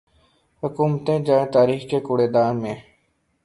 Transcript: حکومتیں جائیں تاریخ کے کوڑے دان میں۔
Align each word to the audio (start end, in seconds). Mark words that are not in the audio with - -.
حکومتیں 0.63 1.19
جائیں 1.25 1.45
تاریخ 1.53 1.81
کے 1.89 1.99
کوڑے 2.07 2.27
دان 2.27 2.53
میں۔ 2.61 2.75